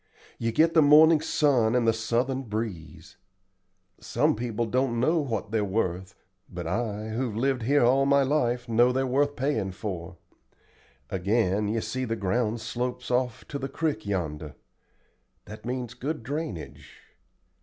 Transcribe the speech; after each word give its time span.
You 0.39 0.51
get 0.51 0.73
the 0.73 0.81
morning 0.81 1.21
sun 1.21 1.75
and 1.75 1.87
the 1.87 1.93
southern 1.93 2.41
breeze. 2.41 3.17
Some 3.99 4.35
people 4.35 4.65
don't 4.65 4.99
know 4.99 5.19
what 5.19 5.51
they're 5.51 5.63
worth, 5.63 6.15
but 6.49 6.65
I, 6.65 7.09
who've 7.09 7.35
lived 7.37 7.61
here 7.61 7.83
all 7.85 8.07
my 8.07 8.23
life, 8.23 8.67
know 8.67 8.91
they're 8.91 9.05
worth 9.05 9.35
payin' 9.35 9.71
for. 9.73 10.17
Again, 11.11 11.67
you 11.67 11.81
see 11.81 12.05
the 12.05 12.15
ground 12.15 12.61
slopes 12.61 13.11
off 13.11 13.47
to 13.49 13.59
the 13.59 13.69
crick 13.69 14.03
yonder. 14.03 14.55
That 15.45 15.65
means 15.67 15.93
good 15.93 16.23
drainage. 16.23 16.97